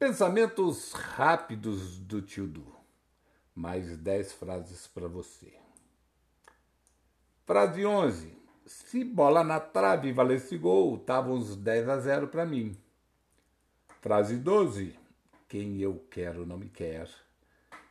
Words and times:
Pensamentos 0.00 0.92
rápidos 0.92 1.98
do 1.98 2.22
tio 2.22 2.46
Du. 2.46 2.64
Mais 3.54 3.98
dez 3.98 4.32
frases 4.32 4.86
para 4.86 5.06
você. 5.06 5.52
Frase 7.44 7.84
11. 7.84 8.32
Se 8.64 9.04
bola 9.04 9.44
na 9.44 9.60
trave 9.60 10.10
valesse 10.10 10.56
gol, 10.56 10.98
tava 11.00 11.30
uns 11.30 11.54
10 11.54 11.88
a 11.90 11.98
0 11.98 12.28
para 12.28 12.46
mim. 12.46 12.74
Frase 14.00 14.38
12. 14.38 14.98
Quem 15.46 15.76
eu 15.82 16.02
quero 16.10 16.46
não 16.46 16.56
me 16.56 16.70
quer. 16.70 17.06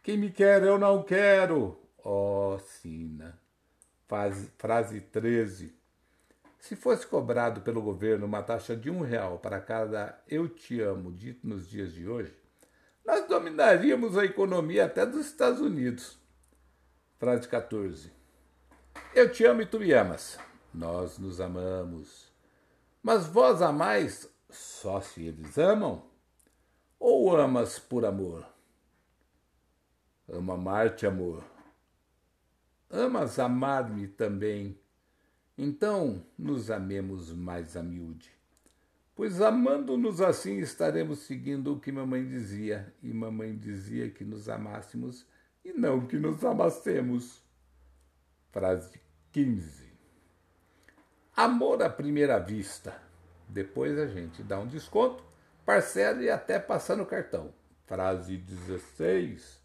Quem 0.01 0.17
me 0.17 0.31
quer 0.31 0.63
eu 0.63 0.79
não 0.79 1.03
quero. 1.03 1.79
Oh, 2.03 2.57
Sina. 2.57 3.39
Frase 4.57 4.99
13. 5.01 5.78
Se 6.59 6.75
fosse 6.75 7.07
cobrado 7.07 7.61
pelo 7.61 7.81
governo 7.81 8.25
uma 8.25 8.43
taxa 8.43 8.75
de 8.75 8.89
um 8.89 9.01
real 9.01 9.39
para 9.39 9.61
cada 9.61 10.21
eu 10.27 10.47
te 10.47 10.81
amo 10.81 11.11
dito 11.11 11.47
nos 11.47 11.67
dias 11.67 11.93
de 11.93 12.07
hoje, 12.07 12.33
nós 13.05 13.27
dominaríamos 13.27 14.17
a 14.17 14.25
economia 14.25 14.85
até 14.85 15.05
dos 15.05 15.25
Estados 15.25 15.61
Unidos. 15.61 16.19
Frase 17.17 17.47
14. 17.47 18.11
Eu 19.15 19.31
te 19.31 19.45
amo 19.45 19.61
e 19.61 19.65
tu 19.65 19.79
me 19.79 19.91
amas. 19.93 20.37
Nós 20.73 21.17
nos 21.17 21.41
amamos. 21.41 22.31
Mas 23.01 23.25
vós 23.25 23.61
amais 23.61 24.29
só 24.49 25.01
se 25.01 25.25
eles 25.25 25.57
amam? 25.57 26.03
Ou 26.99 27.35
amas 27.35 27.79
por 27.79 28.05
amor? 28.05 28.45
Ama 30.27 30.53
amar-te, 30.53 31.07
amor. 31.07 31.43
Amas 32.89 33.39
amar-me 33.39 34.07
também. 34.07 34.79
Então 35.61 36.25
nos 36.37 36.71
amemos 36.71 37.33
mais 37.33 37.75
a 37.75 37.83
miúde. 37.83 38.31
Pois 39.13 39.41
amando-nos 39.41 40.21
assim 40.21 40.59
estaremos 40.59 41.19
seguindo 41.19 41.73
o 41.73 41.79
que 41.81 41.91
mamãe 41.91 42.25
dizia, 42.25 42.93
e 43.03 43.13
mamãe 43.13 43.57
dizia 43.57 44.09
que 44.09 44.23
nos 44.23 44.47
amássemos 44.47 45.27
e 45.65 45.73
não 45.73 46.07
que 46.07 46.15
nos 46.15 46.45
amassemos. 46.45 47.43
Frase 48.53 49.01
15. 49.33 49.89
Amor 51.35 51.83
à 51.83 51.89
primeira 51.89 52.39
vista. 52.39 52.97
Depois 53.49 53.99
a 53.99 54.07
gente 54.07 54.41
dá 54.41 54.57
um 54.57 54.67
desconto, 54.67 55.21
parcela 55.65 56.23
e 56.23 56.29
até 56.29 56.57
passa 56.57 56.95
no 56.95 57.05
cartão. 57.05 57.53
Frase 57.85 58.37
16. 58.37 59.58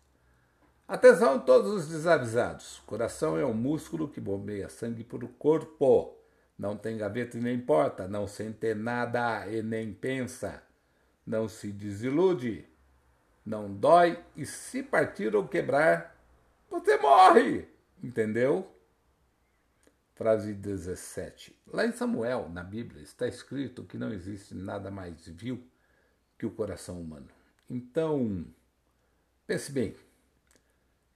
Atenção 0.86 1.40
todos 1.40 1.72
os 1.72 1.88
desavisados. 1.88 2.82
Coração 2.84 3.38
é 3.38 3.46
um 3.46 3.54
músculo 3.54 4.06
que 4.06 4.20
bombeia 4.20 4.68
sangue 4.68 5.02
para 5.02 5.24
o 5.24 5.28
corpo. 5.28 6.14
Não 6.58 6.76
tem 6.76 6.98
gaveta 6.98 7.38
e 7.38 7.40
nem 7.40 7.58
porta, 7.58 8.06
não 8.06 8.26
sente 8.26 8.74
nada 8.74 9.46
e 9.48 9.62
nem 9.62 9.94
pensa. 9.94 10.62
Não 11.26 11.48
se 11.48 11.72
desilude, 11.72 12.68
não 13.46 13.74
dói 13.74 14.22
e 14.36 14.44
se 14.44 14.82
partir 14.82 15.34
ou 15.34 15.48
quebrar, 15.48 16.14
você 16.70 16.98
morre. 16.98 17.66
Entendeu? 18.02 18.70
Frase 20.14 20.52
17. 20.52 21.58
Lá 21.66 21.86
em 21.86 21.92
Samuel, 21.92 22.50
na 22.50 22.62
Bíblia, 22.62 23.02
está 23.02 23.26
escrito 23.26 23.84
que 23.84 23.96
não 23.96 24.12
existe 24.12 24.54
nada 24.54 24.90
mais 24.90 25.26
vil 25.26 25.66
que 26.38 26.44
o 26.44 26.50
coração 26.50 27.00
humano. 27.00 27.30
Então, 27.70 28.44
pense 29.46 29.72
bem. 29.72 29.96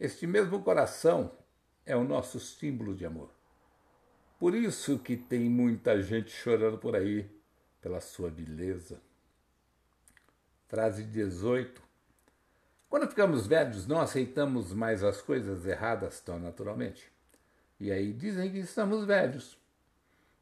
Este 0.00 0.28
mesmo 0.28 0.62
coração 0.62 1.32
é 1.84 1.96
o 1.96 2.04
nosso 2.04 2.38
símbolo 2.38 2.94
de 2.94 3.04
amor. 3.04 3.30
Por 4.38 4.54
isso 4.54 4.96
que 5.00 5.16
tem 5.16 5.50
muita 5.50 6.00
gente 6.00 6.30
chorando 6.30 6.78
por 6.78 6.94
aí 6.94 7.28
pela 7.80 8.00
sua 8.00 8.30
beleza. 8.30 9.00
Frase 10.68 11.02
18. 11.02 11.82
Quando 12.88 13.08
ficamos 13.08 13.48
velhos, 13.48 13.88
não 13.88 14.00
aceitamos 14.00 14.72
mais 14.72 15.02
as 15.02 15.20
coisas 15.20 15.66
erradas 15.66 16.20
tão 16.20 16.38
naturalmente. 16.38 17.10
E 17.80 17.90
aí 17.90 18.12
dizem 18.12 18.52
que 18.52 18.58
estamos 18.58 19.04
velhos. 19.04 19.58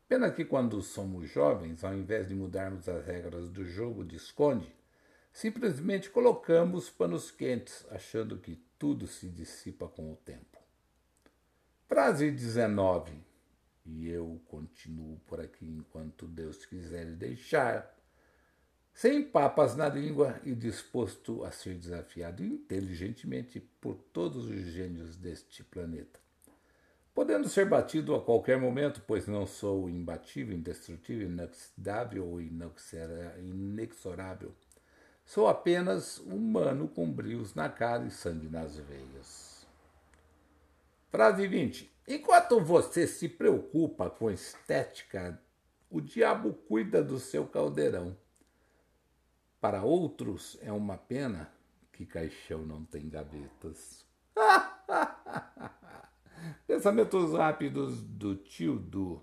Pena 0.06 0.30
que 0.30 0.44
quando 0.44 0.82
somos 0.82 1.30
jovens, 1.30 1.82
ao 1.82 1.94
invés 1.94 2.28
de 2.28 2.34
mudarmos 2.34 2.90
as 2.90 3.06
regras 3.06 3.48
do 3.48 3.64
jogo 3.64 4.04
de 4.04 4.16
esconde, 4.16 4.70
simplesmente 5.32 6.10
colocamos 6.10 6.90
panos 6.90 7.30
quentes, 7.30 7.86
achando 7.90 8.36
que 8.38 8.65
tudo 8.78 9.06
se 9.06 9.28
dissipa 9.28 9.88
com 9.88 10.12
o 10.12 10.16
tempo. 10.16 10.58
Frase 11.86 12.30
19. 12.30 13.24
E 13.84 14.08
eu 14.08 14.40
continuo 14.46 15.20
por 15.26 15.40
aqui 15.40 15.66
enquanto 15.66 16.26
Deus 16.26 16.66
quiser 16.66 17.06
deixar, 17.14 17.94
sem 18.92 19.22
papas 19.22 19.76
na 19.76 19.88
língua 19.88 20.40
e 20.44 20.54
disposto 20.54 21.44
a 21.44 21.52
ser 21.52 21.78
desafiado 21.78 22.44
inteligentemente 22.44 23.60
por 23.60 23.94
todos 24.12 24.46
os 24.46 24.66
gênios 24.66 25.16
deste 25.16 25.62
planeta 25.62 26.26
podendo 27.16 27.48
ser 27.48 27.66
batido 27.66 28.14
a 28.14 28.20
qualquer 28.20 28.60
momento, 28.60 29.02
pois 29.06 29.26
não 29.26 29.46
sou 29.46 29.88
imbatível, 29.88 30.54
indestrutível, 30.54 31.26
inoxidável 31.26 32.26
ou 32.26 32.42
inexorável. 32.42 34.54
Sou 35.26 35.48
apenas 35.48 36.18
humano 36.18 36.86
com 36.86 37.10
brios 37.10 37.52
na 37.52 37.68
cara 37.68 38.04
e 38.04 38.10
sangue 38.12 38.48
nas 38.48 38.78
veias. 38.78 39.66
Frase 41.10 41.48
20. 41.48 41.92
Enquanto 42.06 42.60
você 42.60 43.08
se 43.08 43.28
preocupa 43.28 44.08
com 44.08 44.30
estética, 44.30 45.42
o 45.90 46.00
diabo 46.00 46.52
cuida 46.52 47.02
do 47.02 47.18
seu 47.18 47.44
caldeirão. 47.44 48.16
Para 49.60 49.82
outros 49.82 50.56
é 50.62 50.70
uma 50.70 50.96
pena 50.96 51.52
que 51.92 52.06
caixão 52.06 52.60
não 52.60 52.84
tem 52.84 53.08
gavetas. 53.08 54.06
Pensamentos 56.68 57.32
rápidos 57.32 58.00
do 58.00 58.36
tio 58.36 58.78
Du. 58.78 59.20